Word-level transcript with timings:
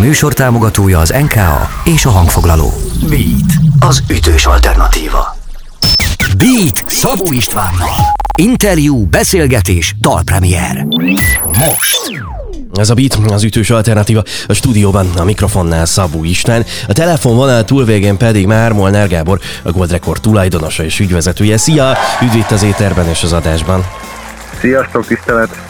műsor 0.00 0.32
támogatója 0.32 0.98
az 0.98 1.14
NKA 1.20 1.68
és 1.84 2.04
a 2.04 2.10
hangfoglaló. 2.10 2.72
Beat, 3.08 3.52
az 3.80 4.02
ütős 4.10 4.46
alternatíva. 4.46 5.36
Beat 6.36 6.84
Szabó 6.86 7.32
Istvánnal. 7.32 7.94
Interjú, 8.38 9.06
beszélgetés, 9.06 9.94
dalpremier. 10.00 10.86
Most. 11.44 12.22
Ez 12.74 12.90
a 12.90 12.94
Beat, 12.94 13.14
az 13.14 13.42
ütős 13.42 13.70
alternatíva 13.70 14.22
a 14.46 14.52
stúdióban, 14.52 15.10
a 15.16 15.24
mikrofonnál 15.24 15.84
Szabó 15.84 16.24
István, 16.24 16.64
a 16.88 16.92
telefonvonal 16.92 17.64
túlvégén 17.64 18.16
pedig 18.16 18.46
már 18.46 18.72
Molnár 18.72 19.08
Gábor, 19.08 19.40
a 19.62 19.70
Gold 19.70 19.90
Record 19.90 20.20
tulajdonosa 20.20 20.84
és 20.84 21.00
ügyvezetője. 21.00 21.56
Szia! 21.56 21.96
Üdv 22.22 22.36
itt 22.36 22.50
az 22.50 22.62
éterben 22.62 23.08
és 23.08 23.22
az 23.22 23.32
adásban. 23.32 23.86
Sziasztok, 24.60 25.06
tisztelet! 25.06 25.69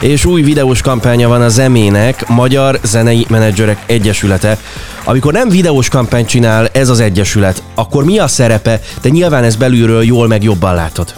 És 0.00 0.24
új 0.24 0.42
videós 0.42 0.82
kampánya 0.82 1.28
van 1.28 1.42
a 1.42 1.48
Zemének, 1.48 2.28
Magyar 2.28 2.78
Zenei 2.82 3.26
Menedzserek 3.28 3.82
Egyesülete. 3.86 4.56
Amikor 5.04 5.32
nem 5.32 5.48
videós 5.48 5.88
kampányt 5.88 6.28
csinál 6.28 6.68
ez 6.72 6.88
az 6.88 7.00
egyesület, 7.00 7.62
akkor 7.74 8.04
mi 8.04 8.18
a 8.18 8.26
szerepe? 8.26 8.80
Te 9.00 9.08
nyilván 9.08 9.44
ezt 9.44 9.58
belülről 9.58 10.02
jól 10.02 10.26
meg 10.28 10.42
jobban 10.42 10.74
látod. 10.74 11.14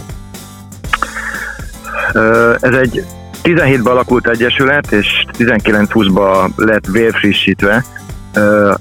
Ez 2.59 2.73
egy 2.73 3.03
17-ben 3.43 3.91
alakult 3.91 4.27
egyesület, 4.27 4.91
és 4.91 5.25
19-20-ban 5.37 6.55
lett 6.55 6.85
vérfrissítve. 6.85 7.85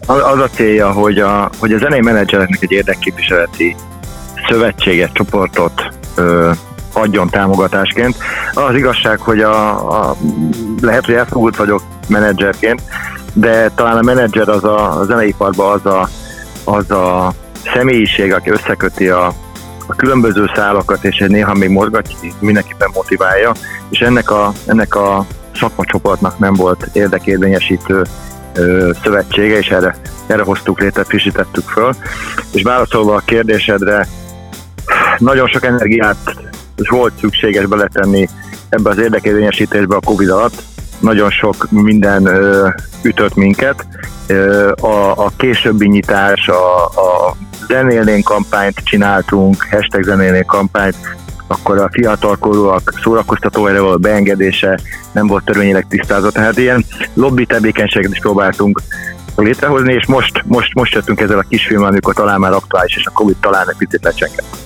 Az 0.07 0.39
a 0.41 0.49
célja, 0.55 0.91
hogy 0.93 1.19
a, 1.19 1.51
hogy 1.59 1.73
a 1.73 1.79
zenei 1.79 2.01
menedzsereknek 2.01 2.63
egy 2.63 2.73
érdekképviseleti 2.73 3.77
szövetséget, 4.49 5.13
csoportot 5.13 5.89
adjon 6.93 7.29
támogatásként. 7.29 8.17
Az 8.55 8.75
igazság, 8.75 9.19
hogy 9.19 9.41
a, 9.41 9.71
a 10.09 10.17
lehet, 10.81 11.05
hogy 11.07 11.15
elfogult 11.15 11.57
vagyok 11.57 11.83
menedzserként, 12.09 12.83
de 13.33 13.71
talán 13.75 13.97
a 13.97 14.03
menedzser 14.03 14.49
az 14.49 14.65
a, 14.65 14.99
a 14.99 15.05
zeneiparban 15.05 15.73
az 15.73 15.87
a, 15.87 16.09
az 16.65 16.91
a 16.91 17.33
személyiség, 17.75 18.33
aki 18.33 18.51
összeköti 18.51 19.09
a, 19.09 19.27
a 19.87 19.95
különböző 19.97 20.51
szálakat, 20.55 21.05
és 21.05 21.25
néha 21.29 21.55
még 21.55 21.69
mozgatja, 21.69 22.17
mindenképpen 22.39 22.91
motiválja, 22.95 23.53
és 23.89 24.01
ennek 24.01 24.31
a, 24.31 24.53
ennek 24.67 24.95
a 24.95 25.27
szakmacsoportnak 25.55 26.39
nem 26.39 26.55
volt 26.55 26.89
érdekérvényesítő 26.93 28.03
ö, 28.55 28.91
szövetsége, 29.03 29.59
és 29.59 29.69
erre, 29.69 29.97
erre 30.27 30.43
hoztuk 30.43 30.81
létre, 30.81 31.05
frissítettük 31.05 31.69
föl. 31.69 31.93
És 32.53 32.63
válaszolva 32.63 33.15
a 33.15 33.23
kérdésedre, 33.25 34.07
nagyon 35.19 35.49
sok 35.49 35.65
energiát 35.65 36.17
volt 36.89 37.13
szükséges 37.19 37.67
beletenni 37.67 38.29
ebbe 38.69 38.91
az 38.91 38.99
érdekérvényesítésbe 38.99 39.97
a 39.97 40.01
Covid 40.05 40.29
alatt. 40.29 40.63
Nagyon 40.99 41.31
sok 41.31 41.71
minden 41.71 42.27
ö, 42.27 42.69
ütött 43.03 43.35
minket. 43.35 43.87
Ö, 44.27 44.71
a, 44.81 45.25
a 45.25 45.33
későbbi 45.37 45.89
nyitás, 45.89 46.49
a, 46.49 46.85
a 46.85 47.37
zenélnénk 47.69 48.25
kampányt 48.25 48.77
csináltunk, 48.85 49.67
hashtag 49.71 50.03
zenélnénk 50.03 50.47
kampányt, 50.47 50.97
akkor 51.47 51.79
a 51.79 51.89
fiatalkorúak 51.93 52.95
szórakoztató 53.03 53.67
erre 53.67 53.97
beengedése 53.97 54.79
nem 55.13 55.27
volt 55.27 55.45
törvényileg 55.45 55.87
tisztázott. 55.89 56.35
Tehát 56.35 56.59
ilyen 56.59 56.85
lobby 57.15 57.47
tevékenységet 57.47 58.11
is 58.11 58.19
próbáltunk 58.19 58.83
létrehozni, 59.37 59.93
és 59.93 60.07
most, 60.07 60.43
most, 60.47 60.75
most 60.75 60.95
jöttünk 60.95 61.21
ezzel 61.21 61.39
a 61.39 61.45
kisfilmmel, 61.49 61.89
amikor 61.89 62.15
talán 62.15 62.41
már 62.41 62.53
aktuális, 62.53 62.97
és 62.97 63.07
a 63.07 63.11
Covid 63.11 63.37
talán 63.41 63.69
egy 63.71 63.77
picit 63.77 64.05
lecsengett. 64.05 64.60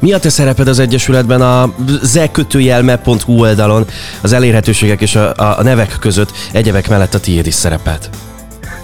Mi 0.00 0.12
a 0.12 0.18
te 0.18 0.28
szereped 0.28 0.68
az 0.68 0.78
Egyesületben 0.78 1.40
a 1.40 1.74
zekötőjelme.hu 2.02 3.40
oldalon 3.40 3.84
az 4.22 4.32
elérhetőségek 4.32 5.00
és 5.00 5.16
a, 5.16 5.32
a 5.58 5.62
nevek 5.62 5.96
között 6.00 6.32
egyebek 6.52 6.88
mellett 6.88 7.14
a 7.14 7.20
tiéd 7.20 7.46
is 7.46 7.54
szerepelt? 7.54 8.10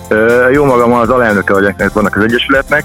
Ö, 0.08 0.48
jó 0.50 0.64
magam 0.64 0.92
az 0.92 1.08
alelnöke 1.08 1.52
vagyok 1.52 1.92
vannak 1.92 2.16
az 2.16 2.22
Egyesületnek, 2.22 2.84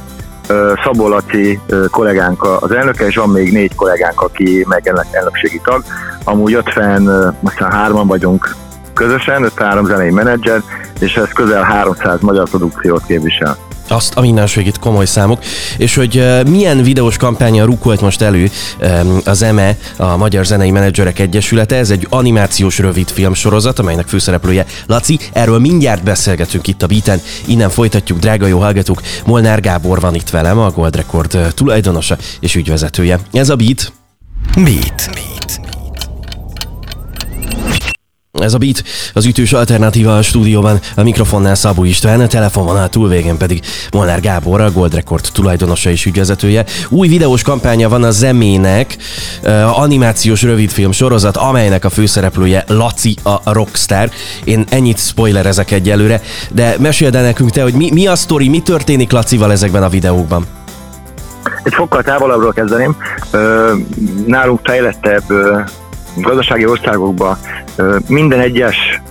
Szabó 0.83 1.07
Laci 1.07 1.59
kollégánk 1.89 2.43
az 2.43 2.71
elnöke, 2.71 3.05
és 3.05 3.15
van 3.15 3.29
még 3.29 3.51
négy 3.51 3.75
kollégánk, 3.75 4.21
aki 4.21 4.65
meg 4.67 4.93
elnökségi 5.11 5.61
tag. 5.63 5.83
Amúgy 6.23 6.53
50, 6.53 7.07
aztán 7.43 7.71
hárman 7.71 8.07
vagyunk 8.07 8.55
közösen, 8.93 9.43
53 9.43 9.85
zenei 9.85 10.09
menedzser, 10.09 10.61
és 10.99 11.15
ez 11.15 11.31
közel 11.33 11.63
300 11.63 12.21
magyar 12.21 12.49
produkciót 12.49 13.05
képvisel 13.05 13.57
azt 13.91 14.15
a 14.15 14.21
mindenségét 14.21 14.79
komoly 14.79 15.05
számok, 15.05 15.43
és 15.77 15.95
hogy 15.95 16.23
milyen 16.49 16.83
videós 16.83 17.17
kampánya 17.17 17.65
rukolt 17.65 18.01
most 18.01 18.21
elő 18.21 18.49
az 19.25 19.41
EME, 19.41 19.77
a 19.97 20.17
Magyar 20.17 20.45
Zenei 20.45 20.71
Menedzserek 20.71 21.19
Egyesülete. 21.19 21.75
Ez 21.75 21.89
egy 21.89 22.07
animációs 22.09 22.77
rövid 22.77 23.09
filmsorozat, 23.09 23.79
amelynek 23.79 24.07
főszereplője 24.07 24.65
Laci. 24.85 25.19
Erről 25.33 25.59
mindjárt 25.59 26.03
beszélgetünk 26.03 26.67
itt 26.67 26.81
a 26.81 26.87
Beaten. 26.87 27.21
Innen 27.45 27.69
folytatjuk, 27.69 28.19
drága 28.19 28.47
jó 28.47 28.59
hallgatók. 28.59 29.01
Molnár 29.25 29.61
Gábor 29.61 29.99
van 29.99 30.15
itt 30.15 30.29
velem, 30.29 30.59
a 30.59 30.69
Gold 30.71 30.95
Record 30.95 31.37
tulajdonosa 31.53 32.17
és 32.39 32.55
ügyvezetője. 32.55 33.19
Ez 33.31 33.49
a 33.49 33.55
Beat. 33.55 33.91
Beat. 34.55 35.09
Beat. 35.13 35.59
Ez 38.41 38.53
a 38.53 38.57
Beat, 38.57 38.83
az 39.13 39.25
ütős 39.25 39.53
alternatíva 39.53 40.17
a 40.17 40.21
stúdióban, 40.21 40.79
a 40.95 41.03
mikrofonnál 41.03 41.55
Szabó 41.55 41.83
István, 41.83 42.19
a 42.21 42.27
telefonvonal 42.27 42.89
túlvégén 42.89 43.37
pedig 43.37 43.61
Molnár 43.91 44.21
Gábor, 44.21 44.61
a 44.61 44.71
Gold 44.71 44.93
Record 44.93 45.27
tulajdonosa 45.33 45.89
és 45.89 46.05
ügyvezetője. 46.05 46.65
Új 46.89 47.07
videós 47.07 47.41
kampánya 47.41 47.89
van 47.89 48.03
a 48.03 48.11
Zemének, 48.11 48.97
animációs 49.73 50.41
rövidfilm 50.41 50.91
sorozat, 50.91 51.37
amelynek 51.37 51.85
a 51.85 51.89
főszereplője 51.89 52.63
Laci 52.67 53.15
a 53.23 53.53
rockstar. 53.53 54.09
Én 54.43 54.65
ennyit 54.69 54.99
spoilerezek 54.99 55.71
egyelőre, 55.71 56.21
de 56.51 56.75
meséld 56.79 57.15
el 57.15 57.23
nekünk 57.23 57.49
te, 57.49 57.63
hogy 57.63 57.73
mi, 57.73 57.91
mi 57.91 58.07
a 58.07 58.15
sztori, 58.15 58.49
mi 58.49 58.59
történik 58.59 59.11
Lacival 59.11 59.51
ezekben 59.51 59.83
a 59.83 59.89
videókban? 59.89 60.45
Egy 61.63 61.73
fokkal 61.73 62.03
távolabbról 62.03 62.53
kezdeném. 62.53 62.95
Nálunk 64.25 64.59
fejlettebb 64.63 65.23
gazdasági 66.15 66.65
országokban 66.65 67.37
minden 68.07 68.39
egyes 68.39 69.01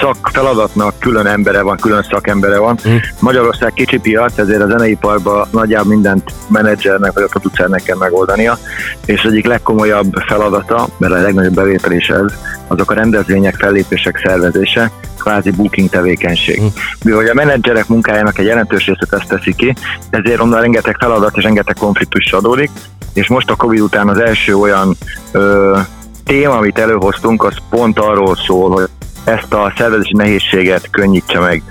szakfeladatnak 0.00 0.98
külön 0.98 1.26
embere 1.26 1.62
van, 1.62 1.76
külön 1.76 2.06
szakembere 2.10 2.58
van. 2.58 2.78
Mm. 2.88 2.96
Magyarország 3.20 3.72
kicsi 3.72 3.98
piac, 3.98 4.38
ezért 4.38 4.62
a 4.62 4.66
zeneiparban 4.66 5.48
nagyjából 5.50 5.92
mindent 5.92 6.32
menedzsernek 6.48 7.12
vagy 7.12 7.22
a 7.22 7.26
producernek 7.26 7.82
kell 7.82 7.96
megoldania, 7.96 8.58
és 9.04 9.22
egyik 9.22 9.46
legkomolyabb 9.46 10.14
feladata, 10.26 10.88
mert 10.98 11.12
a 11.12 11.20
legnagyobb 11.20 11.54
bevétel 11.54 11.92
is 11.92 12.08
ez, 12.08 12.32
azok 12.66 12.90
a 12.90 12.94
rendezvények, 12.94 13.54
fellépések 13.54 14.20
szervezése, 14.24 14.90
kvázi 15.18 15.50
booking 15.50 15.88
tevékenység. 15.88 16.62
Mm. 16.62 16.66
Mivel 17.04 17.26
a 17.26 17.34
menedzserek 17.34 17.88
munkájának 17.88 18.38
egy 18.38 18.46
jelentős 18.46 18.86
részét 18.86 19.12
ezt 19.12 19.28
teszi 19.28 19.54
ki, 19.54 19.74
ezért 20.10 20.40
onnan 20.40 20.60
rengeteg 20.60 20.96
feladat 20.98 21.36
és 21.36 21.42
rengeteg 21.42 21.76
konfliktus 21.78 22.32
adódik, 22.32 22.70
és 23.12 23.28
most 23.28 23.50
a 23.50 23.56
Covid 23.56 23.80
után 23.80 24.08
az 24.08 24.18
első 24.18 24.56
olyan 24.56 24.96
ö, 25.32 25.78
téma, 26.24 26.56
amit 26.56 26.78
előhoztunk, 26.78 27.44
az 27.44 27.54
pont 27.70 27.98
arról 27.98 28.36
szól, 28.36 28.70
hogy 28.70 28.88
ezt 29.24 29.52
a 29.52 29.72
szervezési 29.76 30.16
nehézséget 30.16 30.90
könnyítse 30.90 31.38
meg. 31.38 31.62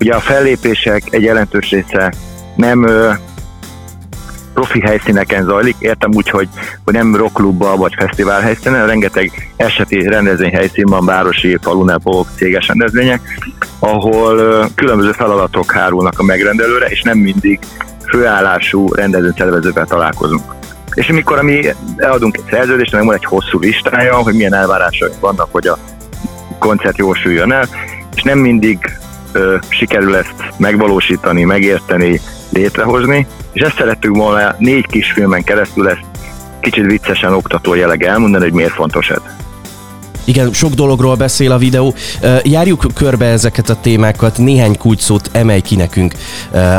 Ugye 0.00 0.14
a 0.14 0.20
fellépések 0.20 1.02
egy 1.10 1.22
jelentős 1.22 1.70
része 1.70 2.12
nem 2.56 2.86
ö, 2.86 3.12
profi 4.54 4.80
helyszíneken 4.80 5.44
zajlik, 5.44 5.76
értem 5.78 6.10
úgy, 6.14 6.28
hogy, 6.28 6.48
hogy 6.84 6.94
nem 6.94 7.16
rockklubban 7.16 7.78
vagy 7.78 7.94
fesztivál 7.98 8.40
helyszínen, 8.40 8.86
rengeteg 8.86 9.52
eseti 9.56 10.08
rendezvényhelyszín 10.08 10.84
van, 10.86 11.04
városi, 11.04 11.58
falunapok, 11.60 12.28
céges 12.36 12.66
rendezvények, 12.66 13.20
ahol 13.78 14.38
ö, 14.38 14.64
különböző 14.74 15.12
feladatok 15.12 15.72
hárulnak 15.72 16.18
a 16.18 16.22
megrendelőre, 16.22 16.86
és 16.86 17.02
nem 17.02 17.18
mindig 17.18 17.58
főállású 18.08 18.94
rendezvényszervezővel 18.94 19.86
találkozunk. 19.86 20.55
És 20.96 21.08
amikor 21.08 21.42
mi 21.42 21.68
eladunk 21.96 22.36
egy 22.36 22.44
szerződést, 22.50 22.92
meg 22.92 23.04
van 23.04 23.14
egy 23.14 23.24
hosszú 23.24 23.58
listája, 23.58 24.16
hogy 24.16 24.34
milyen 24.34 24.54
elvárásaink 24.54 25.20
vannak, 25.20 25.48
hogy 25.50 25.66
a 25.66 25.78
koncert 26.58 26.98
jósuljon 26.98 27.52
el, 27.52 27.68
és 28.14 28.22
nem 28.22 28.38
mindig 28.38 28.78
ö, 29.32 29.56
sikerül 29.68 30.16
ezt 30.16 30.34
megvalósítani, 30.56 31.44
megérteni, 31.44 32.20
létrehozni, 32.50 33.26
és 33.52 33.60
ezt 33.60 33.76
szerettük 33.76 34.16
volna 34.16 34.54
négy 34.58 34.86
kis 34.86 35.12
filmen 35.12 35.44
keresztül 35.44 35.88
ezt 35.88 36.04
kicsit 36.60 36.84
viccesen 36.84 37.32
oktató 37.32 37.74
jelleg 37.74 38.02
elmondani, 38.02 38.44
hogy 38.44 38.52
miért 38.52 38.72
fontos 38.72 39.10
ez. 39.10 39.45
Igen, 40.26 40.52
sok 40.52 40.72
dologról 40.72 41.14
beszél 41.14 41.52
a 41.52 41.58
videó. 41.58 41.94
Járjuk 42.42 42.84
körbe 42.94 43.26
ezeket 43.26 43.68
a 43.68 43.80
témákat, 43.80 44.38
néhány 44.38 44.78
kulcsszót 44.78 45.30
emelj 45.32 45.60
ki 45.60 45.76
nekünk, 45.76 46.14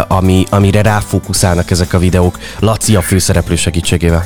ami, 0.07 0.45
amire 0.49 0.81
ráfókuszálnak 0.81 1.71
ezek 1.71 1.94
a 1.94 1.97
videók. 1.99 2.38
Laci 2.59 2.95
a 2.95 3.01
főszereplő 3.01 3.55
segítségével. 3.55 4.25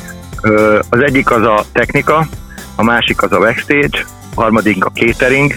Az 0.89 1.00
egyik 1.01 1.31
az 1.31 1.41
a 1.41 1.65
technika, 1.71 2.27
a 2.75 2.83
másik 2.83 3.21
az 3.21 3.31
a 3.31 3.39
backstage, 3.39 4.06
a 4.35 4.41
harmadik 4.41 4.85
a 4.85 4.91
catering, 4.94 5.56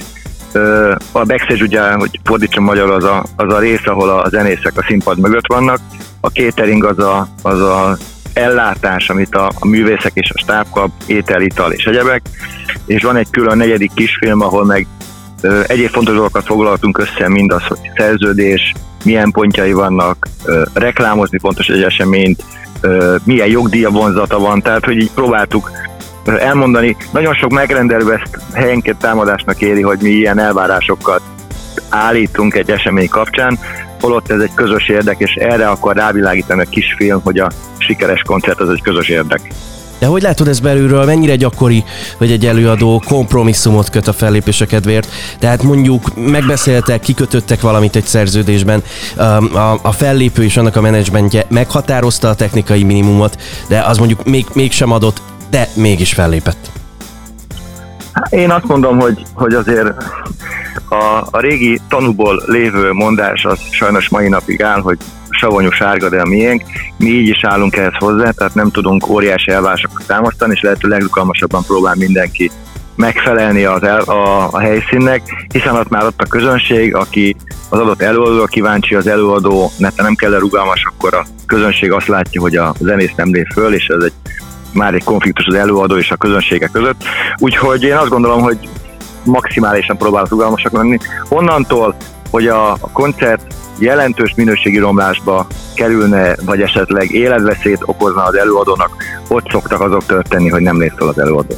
a 1.12 1.24
backstage 1.24 1.62
ugye, 1.62 1.92
hogy 1.92 2.20
fordítsam 2.24 2.64
magyar, 2.64 2.90
az 2.90 3.04
a, 3.04 3.24
az 3.36 3.52
a 3.52 3.58
rész, 3.58 3.86
ahol 3.86 4.10
a 4.10 4.28
zenészek 4.28 4.72
a 4.76 4.84
színpad 4.88 5.18
mögött 5.18 5.46
vannak, 5.46 5.78
a 6.20 6.28
catering 6.28 6.84
az 6.84 6.98
a, 6.98 7.28
az 7.42 7.60
a 7.60 7.96
ellátás, 8.34 9.10
amit 9.10 9.34
a, 9.34 9.50
a 9.58 9.66
művészek 9.66 10.12
és 10.14 10.30
a 10.34 10.38
stáb 10.38 10.66
kap, 10.70 10.90
étel, 11.06 11.42
és 11.70 11.84
egyebek, 11.84 12.22
és 12.86 13.02
van 13.02 13.16
egy 13.16 13.30
külön 13.30 13.56
negyedik 13.56 13.90
kisfilm, 13.94 14.40
ahol 14.40 14.64
meg 14.64 14.86
Egyéb 15.66 15.90
fontos 15.90 16.14
dolgokat 16.14 16.44
foglaltunk 16.44 16.98
össze, 16.98 17.28
mindaz, 17.28 17.66
hogy 17.66 17.78
szerződés, 17.96 18.72
milyen 19.04 19.30
pontjai 19.30 19.72
vannak, 19.72 20.28
reklámozni 20.72 21.38
fontos 21.38 21.66
egy 21.66 21.82
eseményt, 21.82 22.44
milyen 23.24 23.48
jogdíja 23.48 23.90
vonzata 23.90 24.38
van, 24.38 24.62
tehát 24.62 24.84
hogy 24.84 24.96
így 24.96 25.10
próbáltuk 25.10 25.70
elmondani. 26.24 26.96
Nagyon 27.12 27.34
sok 27.34 27.50
megrendelő 27.50 28.12
ezt 28.12 28.38
helyenként 28.52 28.98
támadásnak 28.98 29.60
éri, 29.60 29.82
hogy 29.82 29.98
mi 30.02 30.08
ilyen 30.08 30.38
elvárásokat 30.38 31.20
állítunk 31.88 32.54
egy 32.54 32.70
esemény 32.70 33.08
kapcsán, 33.08 33.58
holott 34.04 34.30
ez 34.30 34.40
egy 34.40 34.54
közös 34.54 34.88
érdek, 34.88 35.18
és 35.18 35.34
erre 35.34 35.68
akar 35.68 35.96
rávilágítani 35.96 36.60
a 36.60 36.68
kisfilm, 36.70 37.20
hogy 37.22 37.38
a 37.38 37.50
sikeres 37.78 38.22
koncert 38.22 38.60
az 38.60 38.68
egy 38.68 38.82
közös 38.82 39.08
érdek. 39.08 39.52
De 39.98 40.06
hogy 40.06 40.22
látod 40.22 40.48
ez 40.48 40.60
belülről, 40.60 41.04
mennyire 41.04 41.36
gyakori, 41.36 41.84
hogy 42.18 42.30
egy 42.30 42.46
előadó 42.46 43.02
kompromisszumot 43.06 43.90
köt 43.90 44.08
a 44.08 44.12
fellépése 44.12 44.66
kedvéért? 44.66 45.08
Tehát 45.38 45.62
mondjuk 45.62 46.02
megbeszéltek, 46.14 47.00
kikötöttek 47.00 47.60
valamit 47.60 47.96
egy 47.96 48.04
szerződésben, 48.04 48.82
a, 49.52 49.78
a 49.82 49.92
fellépő 49.92 50.44
és 50.44 50.56
annak 50.56 50.76
a 50.76 50.80
menedzsmentje 50.80 51.46
meghatározta 51.48 52.28
a 52.28 52.34
technikai 52.34 52.82
minimumot, 52.82 53.40
de 53.68 53.80
az 53.80 53.98
mondjuk 53.98 54.24
még, 54.24 54.46
mégsem 54.52 54.90
adott, 54.92 55.20
de 55.50 55.68
mégis 55.74 56.12
fellépett. 56.12 56.70
Én 58.30 58.50
azt 58.50 58.66
mondom, 58.66 58.98
hogy, 58.98 59.22
hogy 59.34 59.54
azért 59.54 59.92
a, 60.88 61.26
a 61.30 61.40
régi 61.40 61.80
tanúból 61.88 62.42
lévő 62.46 62.92
mondás 62.92 63.44
az 63.44 63.58
sajnos 63.70 64.08
mai 64.08 64.28
napig 64.28 64.62
áll, 64.62 64.80
hogy 64.80 64.98
savanyú 65.30 65.70
sárga, 65.70 66.08
de 66.08 66.20
a 66.20 66.26
miénk. 66.26 66.62
Mi 66.98 67.06
így 67.06 67.28
is 67.28 67.44
állunk 67.44 67.76
ehhez 67.76 67.94
hozzá, 67.98 68.30
tehát 68.30 68.54
nem 68.54 68.70
tudunk 68.70 69.08
óriási 69.08 69.50
elvárásokat 69.50 70.06
támasztani, 70.06 70.52
és 70.54 70.60
lehető 70.60 70.88
legrugalmasabban 70.88 71.62
próbál 71.66 71.94
mindenki 71.94 72.50
megfelelni 72.96 73.64
az 73.64 73.82
el, 73.82 74.00
a, 74.00 74.48
a 74.50 74.58
helyszínnek, 74.58 75.22
hiszen 75.52 75.76
ott 75.76 75.88
már 75.88 76.04
ott 76.04 76.20
a 76.20 76.28
közönség, 76.28 76.94
aki 76.94 77.36
az 77.68 77.78
adott 77.78 78.02
előadó 78.02 78.44
kíváncsi, 78.44 78.94
az 78.94 79.06
előadó, 79.06 79.70
mert 79.78 79.96
nem 79.96 80.14
kell 80.14 80.38
rugalmas, 80.38 80.84
akkor 80.84 81.14
a 81.14 81.26
közönség 81.46 81.92
azt 81.92 82.08
látja, 82.08 82.40
hogy 82.40 82.56
a 82.56 82.74
zenész 82.80 83.14
nem 83.16 83.32
lép 83.32 83.46
föl, 83.52 83.74
és 83.74 83.86
ez 83.86 84.02
egy 84.02 84.12
már 84.72 84.94
egy 84.94 85.04
konfliktus 85.04 85.46
az 85.46 85.54
előadó 85.54 85.96
és 85.96 86.10
a 86.10 86.16
közönsége 86.16 86.66
között. 86.72 87.04
Úgyhogy 87.38 87.82
én 87.82 87.96
azt 87.96 88.08
gondolom, 88.08 88.42
hogy 88.42 88.58
maximálisan 89.24 89.96
próbálok 89.96 90.28
rugalmasak 90.28 90.72
lenni. 90.72 90.98
Onnantól, 91.28 91.94
hogy 92.30 92.46
a, 92.46 92.72
a 92.72 92.90
koncert 92.92 93.54
jelentős 93.78 94.32
minőségi 94.36 94.78
romlásba 94.78 95.46
kerülne, 95.74 96.34
vagy 96.44 96.60
esetleg 96.60 97.10
életveszélyt 97.10 97.82
okozna 97.84 98.22
az 98.22 98.34
előadónak, 98.34 98.90
ott 99.28 99.50
szoktak 99.50 99.80
azok 99.80 100.06
történni, 100.06 100.48
hogy 100.48 100.62
nem 100.62 100.80
lép 100.80 100.92
fel 100.96 101.08
az 101.08 101.18
előadó. 101.18 101.54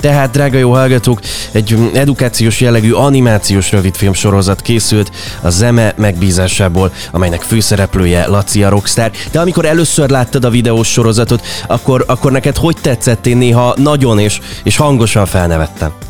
Tehát, 0.00 0.30
drága 0.30 0.58
jó 0.58 0.70
hallgatók, 0.70 1.20
egy 1.52 1.90
edukációs 1.94 2.60
jellegű 2.60 2.92
animációs 2.92 3.72
rövidfilm 3.72 4.12
sorozat 4.12 4.60
készült 4.60 5.10
a 5.42 5.50
zeme 5.50 5.92
megbízásából, 5.96 6.92
amelynek 7.12 7.42
főszereplője 7.42 8.26
Laci 8.26 8.64
a 8.64 8.68
Rockstar. 8.68 9.10
De 9.32 9.40
amikor 9.40 9.64
először 9.64 10.10
láttad 10.10 10.44
a 10.44 10.50
videós 10.50 10.92
sorozatot, 10.92 11.46
akkor, 11.66 12.04
akkor 12.06 12.32
neked 12.32 12.56
hogy 12.56 12.76
tetszett? 12.80 13.26
Én 13.26 13.36
néha 13.36 13.74
nagyon 13.76 14.18
és, 14.18 14.40
és 14.62 14.76
hangosan 14.76 15.26
felnevettem 15.26 16.07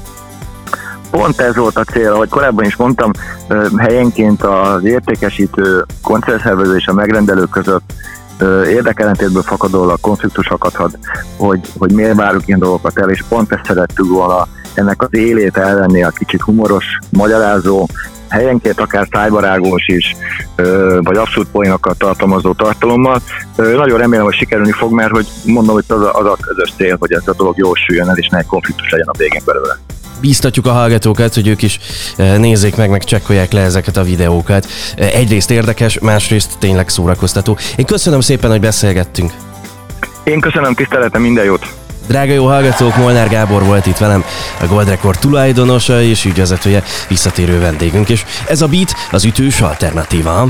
pont 1.18 1.40
ez 1.40 1.56
volt 1.56 1.76
a 1.76 1.84
cél, 1.84 2.12
ahogy 2.12 2.28
korábban 2.28 2.64
is 2.64 2.76
mondtam, 2.76 3.10
helyenként 3.76 4.42
az 4.42 4.84
értékesítő 4.84 5.84
koncertszervező 6.02 6.76
és 6.76 6.86
a 6.86 6.92
megrendelő 6.92 7.44
között 7.44 7.92
érdekelentétből 8.68 9.42
fakadólag 9.42 10.00
konfliktus 10.00 10.48
akadhat, 10.48 10.98
hogy, 11.36 11.60
hogy 11.78 11.92
miért 11.92 12.14
várjuk 12.14 12.48
ilyen 12.48 12.58
dolgokat 12.58 12.98
el, 12.98 13.10
és 13.10 13.24
pont 13.28 13.52
ezt 13.52 13.64
szerettük 13.64 14.08
volna 14.08 14.46
ennek 14.74 15.02
az 15.02 15.08
élét 15.10 15.56
elvenni 15.56 16.02
a 16.02 16.10
kicsit 16.10 16.42
humoros, 16.42 16.84
magyarázó, 17.10 17.88
helyenként 18.28 18.80
akár 18.80 19.06
tájbarágós 19.06 19.88
is, 19.88 20.16
vagy 21.00 21.16
abszolút 21.16 21.48
poénokat 21.50 21.98
tartalmazó 21.98 22.52
tartalommal. 22.52 23.20
Nagyon 23.56 23.98
remélem, 23.98 24.24
hogy 24.24 24.34
sikerülni 24.34 24.72
fog, 24.72 24.92
mert 24.92 25.10
hogy 25.10 25.26
mondom, 25.44 25.74
hogy 25.74 25.84
az 25.88 26.00
a, 26.00 26.18
az 26.18 26.26
a 26.26 26.36
közös 26.40 26.72
cél, 26.76 26.96
hogy 26.98 27.12
ez 27.12 27.28
a 27.28 27.34
dolog 27.34 27.58
jól 27.58 27.74
süljön 27.74 28.08
el, 28.08 28.16
és 28.16 28.28
ne 28.28 28.42
konfliktus 28.42 28.90
legyen 28.90 29.08
a 29.08 29.18
végén 29.18 29.42
belőle 29.44 29.78
bíztatjuk 30.20 30.66
a 30.66 30.72
hallgatókat, 30.72 31.34
hogy 31.34 31.46
ők 31.46 31.62
is 31.62 31.78
eh, 32.16 32.38
nézzék 32.38 32.76
meg, 32.76 32.90
meg 32.90 33.04
csekkolják 33.04 33.52
le 33.52 33.60
ezeket 33.60 33.96
a 33.96 34.02
videókat. 34.02 34.66
Eh, 34.96 35.14
egyrészt 35.14 35.50
érdekes, 35.50 35.98
másrészt 35.98 36.58
tényleg 36.58 36.88
szórakoztató. 36.88 37.58
Én 37.76 37.84
köszönöm 37.84 38.20
szépen, 38.20 38.50
hogy 38.50 38.60
beszélgettünk. 38.60 39.32
Én 40.24 40.40
köszönöm, 40.40 40.74
tiszteletem, 40.74 41.22
minden 41.22 41.44
jót! 41.44 41.66
Drága 42.08 42.32
jó 42.32 42.46
hallgatók, 42.46 42.96
Molnár 42.96 43.28
Gábor 43.28 43.62
volt 43.64 43.86
itt 43.86 43.96
velem, 43.96 44.24
a 44.60 44.66
Gold 44.66 44.88
Record 44.88 45.18
tulajdonosa 45.18 46.02
és 46.02 46.24
ügyvezetője, 46.24 46.82
visszatérő 47.08 47.60
vendégünk, 47.60 48.08
és 48.08 48.24
ez 48.48 48.62
a 48.62 48.66
Beat 48.66 48.94
az 49.10 49.24
ütős 49.24 49.60
alternatíva. 49.60 50.48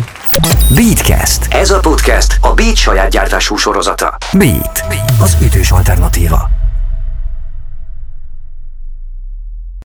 Beatcast. 0.74 1.46
Ez 1.50 1.70
a 1.70 1.78
podcast 1.78 2.38
a 2.40 2.54
Beat 2.54 2.76
saját 2.76 3.10
gyártású 3.10 3.56
sorozata. 3.56 4.16
Beat, 4.32 4.84
az 5.20 5.36
ütős 5.42 5.70
alternatíva. 5.70 6.57